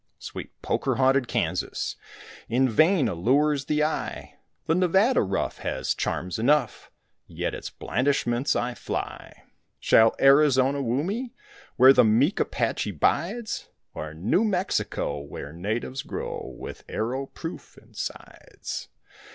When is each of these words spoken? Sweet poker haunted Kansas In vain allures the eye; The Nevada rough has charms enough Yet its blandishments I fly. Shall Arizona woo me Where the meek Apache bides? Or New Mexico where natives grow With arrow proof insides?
Sweet 0.17 0.59
poker 0.63 0.95
haunted 0.95 1.27
Kansas 1.27 1.95
In 2.49 2.67
vain 2.67 3.07
allures 3.07 3.65
the 3.65 3.83
eye; 3.83 4.33
The 4.65 4.73
Nevada 4.73 5.21
rough 5.21 5.59
has 5.59 5.93
charms 5.93 6.39
enough 6.39 6.89
Yet 7.27 7.53
its 7.53 7.69
blandishments 7.69 8.55
I 8.55 8.73
fly. 8.73 9.43
Shall 9.79 10.15
Arizona 10.19 10.81
woo 10.81 11.03
me 11.03 11.33
Where 11.75 11.93
the 11.93 12.03
meek 12.03 12.39
Apache 12.39 12.93
bides? 12.93 13.69
Or 13.93 14.15
New 14.15 14.43
Mexico 14.43 15.19
where 15.19 15.53
natives 15.53 16.01
grow 16.01 16.51
With 16.57 16.83
arrow 16.89 17.27
proof 17.27 17.77
insides? 17.77 18.89